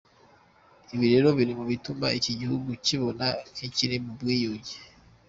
Ibi 0.93 1.05
rero 1.13 1.29
biri 1.37 1.53
mu 1.59 1.65
bituma 1.71 2.07
iki 2.19 2.31
gihugu 2.39 2.69
cyibona 2.85 3.25
nk’ikiri 3.51 3.95
mu 4.03 4.11
bwigunge. 4.19 4.75